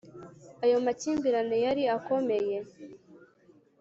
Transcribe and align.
ayo 0.63 0.77
makimbirane 0.85 1.57
yari 1.65 1.83
akomeye 1.97 2.57